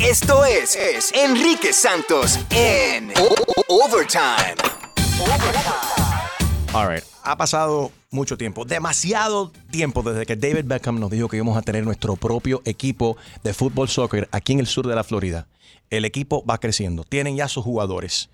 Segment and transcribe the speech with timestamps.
[0.00, 3.14] Esto es, es Enrique Santos en
[3.66, 4.54] Overtime.
[6.74, 7.02] All right.
[7.22, 11.62] Ha pasado mucho tiempo, demasiado tiempo desde que David Beckham nos dijo que íbamos a
[11.62, 15.48] tener nuestro propio equipo de fútbol soccer aquí en el sur de la Florida.
[15.88, 18.28] El equipo va creciendo, tienen ya sus jugadores,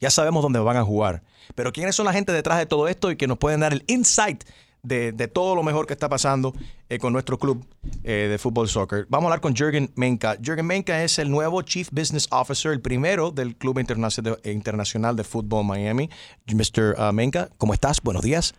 [0.00, 1.22] ya sabemos dónde van a jugar,
[1.56, 3.82] pero ¿quiénes son la gente detrás de todo esto y que nos pueden dar el
[3.88, 4.44] insight
[4.82, 6.52] de, de todo lo mejor que está pasando
[6.88, 7.64] eh, con nuestro club
[8.04, 9.06] eh, de fútbol soccer?
[9.08, 10.36] Vamos a hablar con Jürgen Menka.
[10.42, 15.16] Jürgen Menka es el nuevo Chief Business Officer, el primero del Club Internacional de, Internacional
[15.16, 16.08] de Fútbol Miami.
[16.46, 16.96] Mr.
[16.98, 18.00] Uh, Menka, ¿cómo estás?
[18.02, 18.54] Buenos días.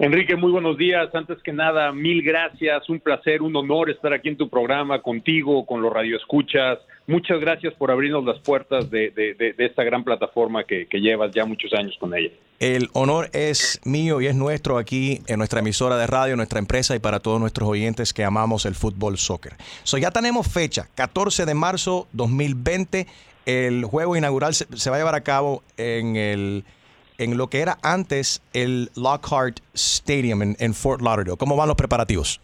[0.00, 1.12] Enrique, muy buenos días.
[1.12, 2.88] Antes que nada, mil gracias.
[2.88, 6.78] Un placer, un honor estar aquí en tu programa contigo, con los radioescuchas.
[7.08, 11.00] Muchas gracias por abrirnos las puertas de, de, de, de esta gran plataforma que, que,
[11.00, 12.30] llevas ya muchos años con ella.
[12.60, 16.96] El honor es mío y es nuestro aquí en nuestra emisora de radio, nuestra empresa
[16.96, 19.54] y para todos nuestros oyentes que amamos el fútbol soccer.
[19.84, 23.06] So, ya tenemos fecha, 14 de marzo 2020.
[23.46, 26.64] El juego inaugural se, va a llevar a cabo en el
[27.18, 31.36] en lo que era antes el Lockhart Stadium en, en, Fort Lauderdale.
[31.36, 32.40] ¿Cómo van los preparativos?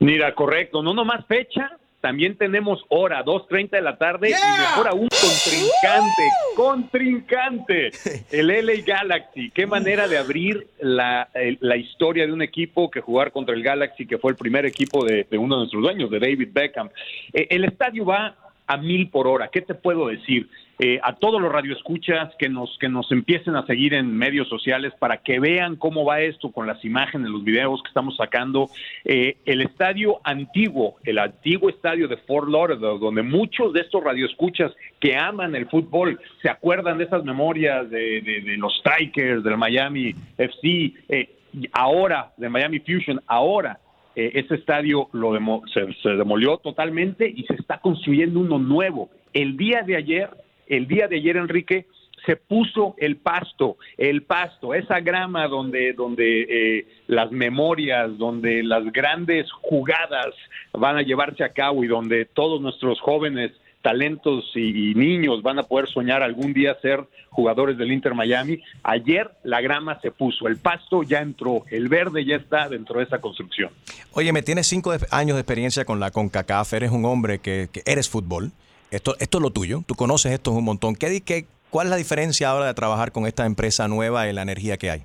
[0.00, 0.82] Mira, correcto.
[0.82, 4.38] No nomás fecha, también tenemos hora, 2.30 de la tarde yeah.
[4.38, 6.22] y mejor aún contrincante,
[6.54, 7.90] contrincante,
[8.30, 9.50] el LA Galaxy.
[9.50, 14.06] Qué manera de abrir la, la, historia de un equipo que jugar contra el Galaxy,
[14.06, 16.90] que fue el primer equipo de, de uno de nuestros dueños, de David Beckham.
[17.32, 18.36] Eh, el estadio va
[18.68, 19.48] a mil por hora.
[19.48, 20.48] ¿Qué te puedo decir?
[20.78, 24.92] Eh, a todos los radioescuchas que nos, que nos empiecen a seguir en medios sociales
[24.98, 28.68] para que vean cómo va esto con las imágenes, los videos que estamos sacando.
[29.04, 34.72] Eh, el estadio antiguo, el antiguo estadio de Fort Lauderdale, donde muchos de estos radioescuchas
[35.00, 39.56] que aman el fútbol se acuerdan de esas memorias de, de, de los Strikers, del
[39.56, 41.30] Miami FC, eh,
[41.72, 43.78] ahora, de Miami Fusion, ahora
[44.14, 49.10] eh, ese estadio lo demo, se, se, demolió totalmente y se está construyendo uno nuevo.
[49.32, 50.30] El día de ayer,
[50.66, 51.86] el día de ayer, Enrique,
[52.26, 58.84] se puso el pasto, el pasto, esa grama donde, donde eh, las memorias, donde las
[58.92, 60.34] grandes jugadas
[60.72, 65.62] van a llevarse a cabo y donde todos nuestros jóvenes talentos y, niños van a
[65.62, 68.60] poder soñar algún día ser jugadores del Inter Miami.
[68.82, 73.04] Ayer la grama se puso, el pasto ya entró, el verde ya está dentro de
[73.04, 73.70] esa construcción.
[74.10, 77.68] Oye, me tienes cinco de, años de experiencia con la CONCACAF, eres un hombre que
[77.84, 78.50] eres fútbol,
[78.90, 80.94] esto, esto es lo tuyo, tú conoces esto un montón.
[80.94, 84.42] ¿Qué, qué, ¿Cuál es la diferencia ahora de trabajar con esta empresa nueva y la
[84.42, 85.02] energía que hay?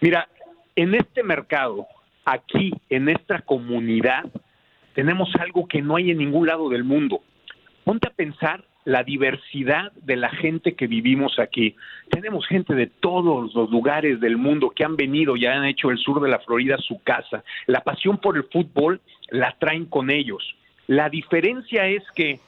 [0.00, 0.28] Mira,
[0.76, 1.86] en este mercado,
[2.24, 4.24] aquí, en nuestra comunidad,
[4.94, 7.22] tenemos algo que no hay en ningún lado del mundo
[7.84, 11.74] ponte a pensar la diversidad de la gente que vivimos aquí.
[12.08, 15.98] Tenemos gente de todos los lugares del mundo que han venido y han hecho el
[15.98, 17.42] sur de la Florida su casa.
[17.66, 20.54] La pasión por el fútbol la traen con ellos.
[20.86, 22.38] La diferencia es que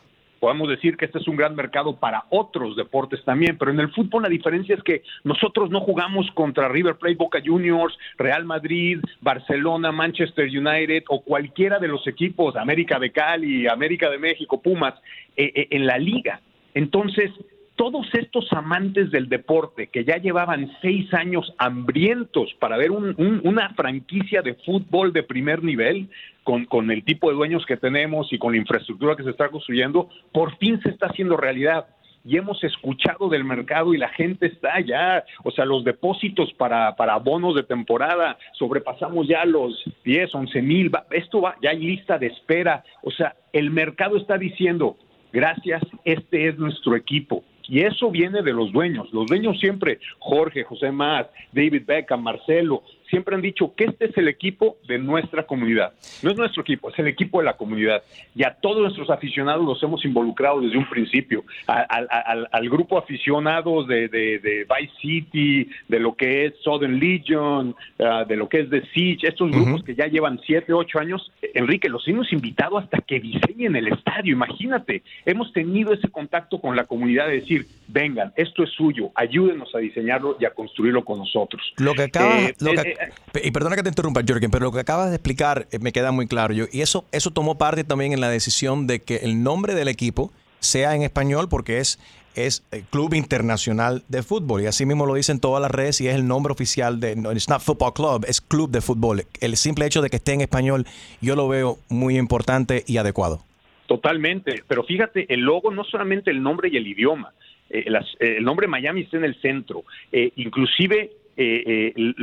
[0.43, 3.93] podemos decir que este es un gran mercado para otros deportes también, pero en el
[3.93, 8.99] fútbol la diferencia es que nosotros no jugamos contra River Plate, Boca Juniors, Real Madrid,
[9.21, 14.95] Barcelona, Manchester United o cualquiera de los equipos, América de Cali, América de México, Pumas,
[15.37, 16.41] eh, eh, en la liga.
[16.75, 17.31] Entonces,
[17.77, 23.41] todos estos amantes del deporte que ya llevaban seis años hambrientos para ver un, un,
[23.45, 26.09] una franquicia de fútbol de primer nivel,
[26.45, 29.49] con, con, el tipo de dueños que tenemos y con la infraestructura que se está
[29.49, 31.87] construyendo, por fin se está haciendo realidad.
[32.25, 36.95] Y hemos escuchado del mercado y la gente está ya, o sea, los depósitos para,
[36.95, 42.19] para bonos de temporada, sobrepasamos ya los 10, 11 mil, esto va, ya hay lista
[42.19, 44.97] de espera, o sea, el mercado está diciendo,
[45.33, 47.43] gracias, este es nuestro equipo,
[47.73, 49.11] y eso viene de los dueños.
[49.15, 52.83] Los dueños siempre, Jorge, José Más, David Beckham, Marcelo,
[53.13, 55.93] siempre han dicho que este es el equipo de nuestra comunidad.
[56.23, 58.03] No es nuestro equipo, es el equipo de la comunidad.
[58.35, 61.45] Y a todos nuestros aficionados los hemos involucrado desde un principio.
[61.67, 66.99] Al, al, al grupo aficionados de, de, de, Vice City, de lo que es Southern
[66.99, 69.85] Legion, uh, de lo que es The Siege, estos grupos uh -huh.
[69.85, 74.33] que ya llevan siete, ocho años, Enrique, los hemos invitado hasta que diseñen el estadio.
[74.33, 79.75] Imagínate, hemos tenido ese contacto con la comunidad de decir, vengan, esto es suyo, ayúdenos
[79.75, 81.63] a diseñarlo y a construirlo con nosotros.
[81.77, 82.97] Lo que acaba, eh, lo que, eh,
[83.43, 86.13] y perdona que te interrumpa, Jürgen, pero lo que acabas de explicar eh, me queda
[86.13, 86.55] muy claro.
[86.55, 89.89] Yo, y eso, eso tomó parte también en la decisión de que el nombre del
[89.89, 91.99] equipo sea en español porque es
[92.35, 94.63] es eh, Club Internacional de Fútbol.
[94.63, 97.17] Y así mismo lo dicen todas las redes y es el nombre oficial de.
[97.17, 99.23] No, it's not Football Club, es Club de Fútbol.
[99.41, 100.87] El simple hecho de que esté en español,
[101.21, 103.43] yo lo veo muy importante y adecuado.
[103.87, 104.63] Totalmente.
[104.67, 107.33] Pero fíjate, el logo no solamente el nombre y el idioma.
[107.69, 107.87] Eh,
[108.21, 109.85] el nombre Miami está en el centro.
[110.11, 112.15] Eh, inclusive eh, eh,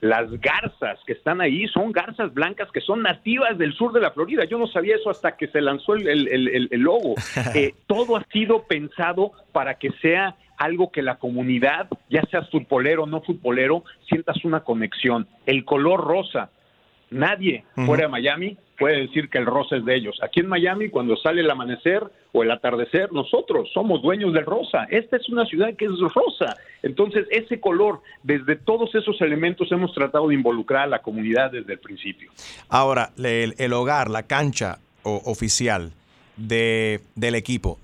[0.00, 4.12] las garzas que están ahí son garzas blancas que son nativas del sur de la
[4.12, 4.44] Florida.
[4.44, 7.14] Yo no sabía eso hasta que se lanzó el, el, el logo.
[7.54, 13.02] Eh, todo ha sido pensado para que sea algo que la comunidad, ya seas futbolero
[13.02, 15.26] o no futbolero, sientas una conexión.
[15.44, 16.50] El color rosa,
[17.12, 20.18] nadie fuera de Miami puede decir que el rosa es de ellos.
[20.22, 24.86] Aquí en Miami, cuando sale el amanecer o el atardecer, nosotros somos dueños del rosa.
[24.90, 26.56] Esta es una ciudad que es rosa.
[26.82, 31.74] Entonces, ese color, desde todos esos elementos hemos tratado de involucrar a la comunidad desde
[31.74, 32.32] el principio.
[32.68, 35.92] Ahora, el, el hogar, la cancha o, oficial
[36.36, 37.78] de, del equipo,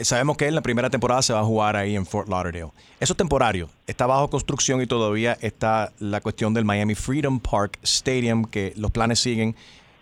[0.00, 2.70] sabemos que en la primera temporada se va a jugar ahí en Fort Lauderdale.
[3.00, 3.68] Eso es temporario.
[3.86, 8.90] Está bajo construcción y todavía está la cuestión del Miami Freedom Park Stadium, que los
[8.90, 9.54] planes siguen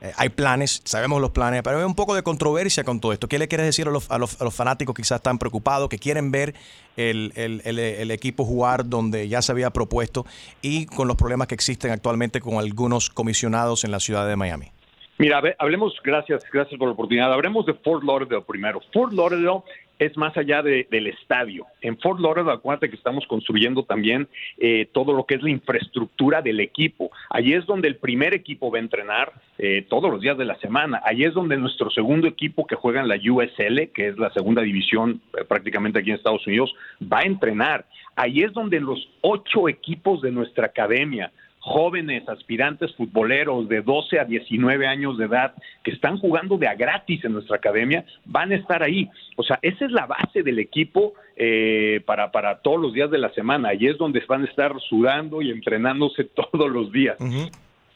[0.02, 3.28] eh, hay planes, sabemos los planes, pero hay un poco de controversia con todo esto.
[3.28, 5.88] ¿Qué le quieres decir a los, a los, a los fanáticos que quizás están preocupados,
[5.88, 6.54] que quieren ver
[6.96, 10.26] el, el, el, el, equipo jugar donde ya se había propuesto
[10.60, 14.72] y con los problemas que existen actualmente con algunos comisionados en la ciudad de Miami?
[15.18, 17.32] Mira, hablemos, gracias, gracias por la oportunidad.
[17.32, 18.80] Hablemos de Fort Lauderdale primero.
[18.92, 19.62] Fort Lauderdale
[20.04, 21.66] es más allá de, del estadio.
[21.80, 24.28] En Fort Lauderdale, acuérdate que estamos construyendo también
[24.58, 27.10] eh, todo lo que es la infraestructura del equipo.
[27.30, 30.56] Allí es donde el primer equipo va a entrenar eh, todos los días de la
[30.56, 31.00] semana.
[31.04, 34.62] Allí es donde nuestro segundo equipo que juega en la USL, que es la segunda
[34.62, 37.86] división eh, prácticamente aquí en Estados Unidos, va a entrenar.
[38.16, 41.32] Allí es donde los ocho equipos de nuestra academia,
[41.62, 45.54] jóvenes aspirantes futboleros de 12 a 19 años de edad
[45.84, 49.08] que están jugando de a gratis en nuestra academia van a estar ahí.
[49.36, 53.18] O sea, esa es la base del equipo eh, para, para todos los días de
[53.18, 53.74] la semana.
[53.74, 57.16] Y es donde van a estar sudando y entrenándose todos los días.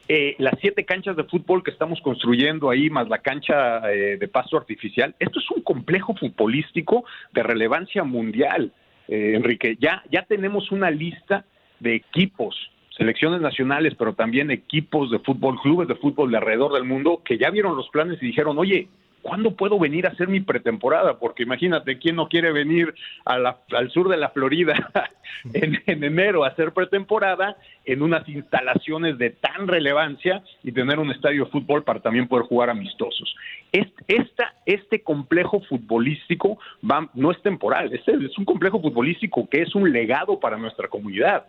[0.08, 4.28] Eh, las siete canchas de fútbol que estamos construyendo ahí, más la cancha eh, de
[4.28, 8.72] pasto artificial, esto es un complejo futbolístico de relevancia mundial,
[9.08, 9.76] eh, Enrique.
[9.80, 11.44] Ya, ya tenemos una lista
[11.80, 12.54] de equipos
[12.96, 17.38] selecciones nacionales, pero también equipos de fútbol, clubes de fútbol de alrededor del mundo que
[17.38, 18.88] ya vieron los planes y dijeron, oye,
[19.26, 21.18] ¿cuándo puedo venir a hacer mi pretemporada?
[21.18, 22.94] Porque imagínate, ¿quién no quiere venir
[23.24, 24.74] al sur de la Florida
[25.52, 31.44] en, enero a hacer pretemporada en unas instalaciones de tan relevancia y tener un estadio
[31.44, 33.34] de fútbol para también poder jugar amistosos?
[33.72, 36.58] Esta, este complejo futbolístico
[36.88, 40.88] va, no es temporal, este es un complejo futbolístico que es un legado para nuestra
[40.88, 41.46] comunidad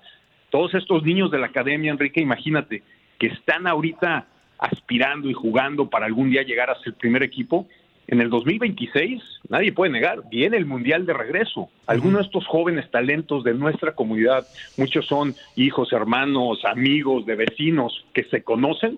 [0.50, 2.84] todos estos niños de la academia, Enrique, imagínate,
[3.20, 4.28] que están ahorita
[4.58, 7.68] aspirando y jugando para algún día llegar a ser el primer equipo,
[8.08, 11.70] en el 2026, nadie puede negar, viene el Mundial de regreso.
[11.88, 14.48] Algunos de estos jóvenes talentos de nuestra comunidad,
[14.78, 18.98] muchos son hijos, hermanos, amigos, de vecinos que se conocen,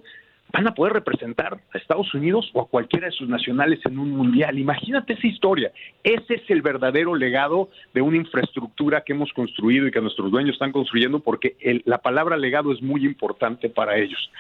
[0.51, 4.12] van a poder representar a Estados Unidos o a cualquiera de sus nacionales en un
[4.12, 4.57] mundial.
[4.57, 5.72] Imagínate esa historia.
[6.04, 10.54] Ese es el verdadero legado de una infraestructura que hemos construido y que nuestros dueños
[10.54, 11.56] están construyendo porque
[11.86, 14.31] la palabra legado es muy importante para ellos.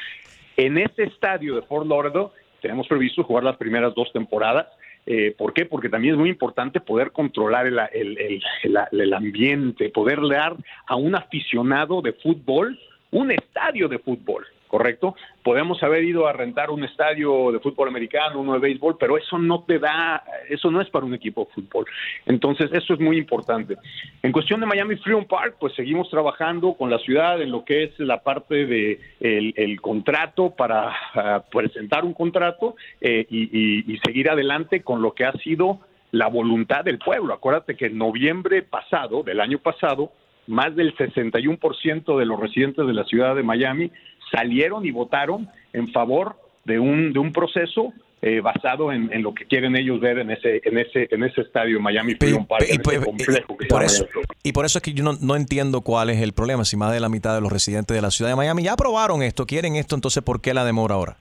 [0.57, 2.29] En este estadio de Fort Lauderdale
[2.61, 4.67] tenemos previsto jugar las primeras dos temporadas.
[5.05, 5.65] Eh, ¿Por qué?
[5.65, 7.79] Porque también es muy importante poder controlar el,
[8.91, 10.55] el, ambiente, poder dar
[10.85, 12.77] a un aficionado de fútbol
[13.11, 14.45] un estadio de fútbol.
[14.69, 15.15] ¿Correcto?
[15.43, 19.37] Podemos haber ido a rentar un estadio de fútbol americano, uno de béisbol, pero eso
[19.37, 21.85] no te da, eso no es para un equipo de fútbol.
[22.27, 23.75] Entonces, eso es muy importante.
[24.21, 27.83] En cuestión de Miami Freedom Park, pues seguimos trabajando con la ciudad en lo que
[27.83, 34.29] es la parte de el, contrato para ah, presentar un contrato eh, y, y seguir
[34.29, 35.79] adelante con lo que ha sido
[36.11, 37.33] la voluntad del pueblo.
[37.33, 40.11] Acuérdate que en noviembre pasado, del año pasado,
[40.49, 43.91] más del 61% de los residentes de la ciudad de Miami
[44.31, 49.45] salieron y votaron en favor de un, de un proceso eh, basado en, lo que
[49.45, 53.55] quieren ellos ver en ese en ese en ese estadio Miami Freedom Park, y, complejo
[53.69, 54.07] por eso,
[54.43, 56.65] y por eso es que yo no, no, entiendo cuál es el problema.
[56.65, 59.23] Si más de la mitad de los residentes de la ciudad de Miami ya aprobaron
[59.23, 61.17] esto, quieren esto, entonces ¿por qué la demora ahora?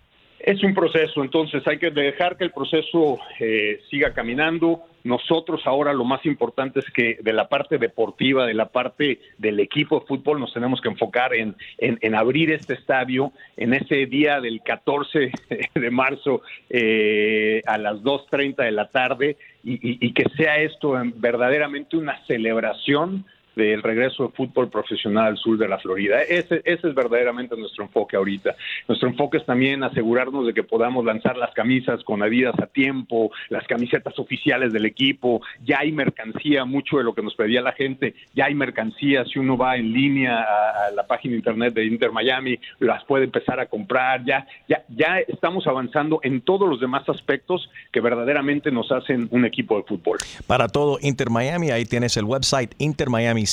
[0.48, 4.80] Es un proceso, entonces hay que dejar que el proceso eh, siga caminando.
[5.04, 9.60] Nosotros ahora lo más importante es que de la parte deportiva, de la parte del
[9.60, 14.40] equipo de fútbol, nos tenemos que enfocar en, en, abrir este estadio en ese día
[14.40, 15.32] del 14
[15.74, 16.40] de marzo
[16.70, 23.26] eh, a las 2.30 de la tarde y, y, que sea esto verdaderamente una celebración
[23.58, 26.22] del regreso de fútbol profesional al sur de la Florida.
[26.22, 28.54] Ese, ese es verdaderamente nuestro enfoque ahorita.
[28.86, 33.32] Nuestro enfoque es también asegurarnos de que podamos lanzar las camisas con Adidas a tiempo,
[33.48, 37.72] las camisetas oficiales del equipo, ya hay mercancía, mucho de lo que nos pedía la
[37.72, 41.84] gente, ya hay mercancía, si uno va en línea a, a la página internet de
[41.84, 46.80] Inter Miami, las puede empezar a comprar, ya, ya, ya estamos avanzando en todos los
[46.80, 50.18] demás aspectos que verdaderamente nos hacen un equipo de fútbol.
[50.46, 53.47] Para todo Inter Miami, ahí tienes el website Inter Miami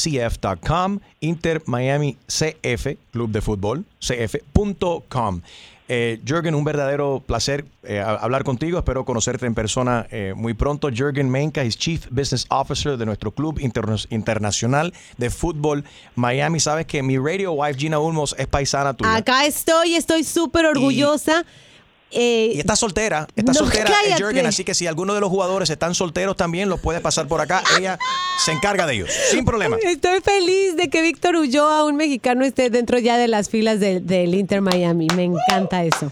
[2.27, 5.41] CF, Club de Fútbol, cf.com.
[5.87, 8.79] Eh, Jürgen, un verdadero placer eh, hablar contigo.
[8.79, 10.89] Espero conocerte en persona eh, muy pronto.
[10.89, 15.83] Jürgen Menka es Chief Business Officer de nuestro club interna internacional de fútbol
[16.15, 16.59] Miami.
[16.59, 19.15] Sabes que mi radio wife Gina Ulmos es paisana tuya.
[19.15, 21.45] Acá estoy, estoy súper orgullosa.
[22.15, 23.91] Eh, Y está soltera, está No, soltera.
[24.17, 27.41] Jürgen, así que si alguno de los jugadores están solteros también, los puedes pasar por
[27.41, 27.61] acá.
[27.77, 27.99] Ella
[28.43, 29.77] se encarga de ellos, sin problema.
[29.83, 33.99] Estoy feliz de que Víctor Ulloa, un mexicano, esté dentro ya de las filas de-
[33.99, 35.07] del Inter Miami.
[35.15, 36.11] Me encanta eso.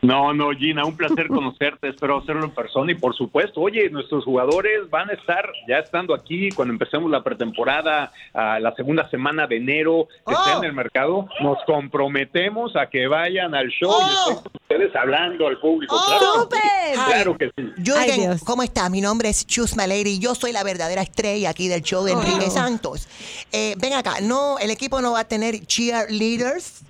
[0.00, 4.24] No, no, Gina, un placer conocerte, espero hacerlo en persona y por supuesto, oye, nuestros
[4.24, 9.46] jugadores van a estar ya estando aquí cuando empecemos la pretemporada, a la segunda semana
[9.48, 10.38] de enero, que Oh.
[10.38, 14.30] estén en el mercado, nos comprometemos a que vayan al show y Oh.
[14.30, 15.96] estén con ustedes hablando al público.
[15.96, 16.06] Oh.
[16.06, 17.06] claro, que sí, ¡Súper!
[17.06, 17.82] claro que sí.
[17.84, 18.44] Jürgen, Dios.
[18.44, 18.90] ¿cómo estás?
[18.90, 22.20] Mi nombre es Chus y yo soy la verdadera estrella aquí del show de Oh.
[22.22, 23.08] Enrique Santos.
[23.50, 26.82] Eh, ven acá, no, el equipo no va a tener cheerleaders.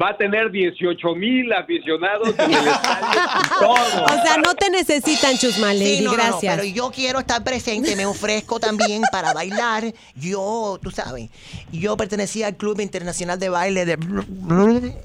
[0.00, 4.04] Va a tener 18 mil aficionados en el estadio y todo.
[4.04, 5.98] O sea, no te necesitan, Chusma Lady.
[5.98, 6.56] Sí, no, no, no, Gracias.
[6.56, 9.92] pero yo quiero estar presente, me ofrezco también para bailar.
[10.16, 11.30] Yo, tú sabes,
[11.72, 13.98] yo pertenecía al Club Internacional de Baile de...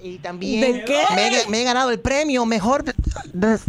[0.04, 1.04] Y también ¿De qué?
[1.16, 2.94] Me, he- me he ganado el premio mejor de-
[3.34, 3.60] de- de-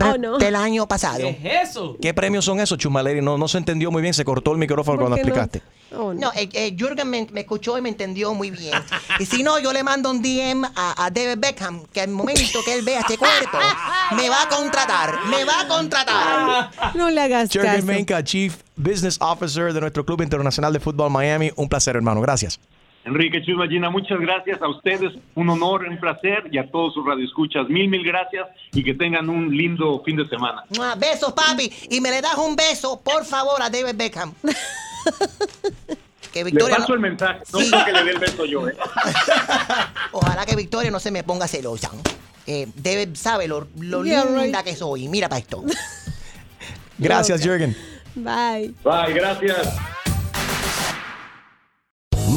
[0.00, 0.38] Oh, no.
[0.38, 1.28] del año pasado.
[1.42, 1.96] eso?
[2.00, 3.22] ¿Qué premios son esos, Chumaleri?
[3.22, 5.28] No, no se entendió muy bien, se cortó el micrófono ¿Por cuando qué no?
[5.28, 5.62] explicaste.
[5.92, 6.20] Oh, no.
[6.26, 8.74] No, eh, eh, Jürgen me, me escuchó y me entendió muy bien.
[9.18, 12.58] Y si no, yo le mando un DM a, a David Beckham, que al momento
[12.64, 13.58] que él vea este cuerpo,
[14.16, 16.70] me va a contratar, me va a contratar.
[16.94, 17.86] No le hagas Jürgen caso.
[17.86, 21.50] Menka, Chief Business Officer de nuestro Club Internacional de Fútbol Miami.
[21.56, 22.20] Un placer, hermano.
[22.20, 22.58] Gracias.
[23.06, 27.06] Enrique Chusma Gina, muchas gracias a ustedes, un honor, un placer y a todos sus
[27.06, 30.64] radioescuchas, mil, mil gracias y que tengan un lindo fin de semana.
[30.98, 31.72] Besos, papi.
[31.88, 34.32] Y me le das un beso, por favor, a David Beckham.
[36.32, 37.70] Que Le Victoria paso no- el mensaje, no Sí.
[37.84, 38.68] que le dé el beso yo.
[38.68, 38.76] ¿eh?
[40.12, 41.90] Ojalá que Victoria no se me ponga celosa.
[42.46, 44.70] Eh, David sabe lo, lo Yeah, linda right.
[44.70, 45.06] que soy.
[45.08, 45.62] Mira para esto.
[46.98, 47.76] Gracias, Jürgen.
[48.16, 48.74] Bye.
[48.82, 49.76] Bye, gracias.